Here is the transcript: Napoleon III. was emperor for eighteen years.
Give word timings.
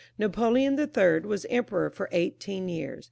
Napoleon 0.17 0.79
III. 0.79 1.19
was 1.27 1.45
emperor 1.47 1.91
for 1.91 2.09
eighteen 2.11 2.67
years. 2.67 2.99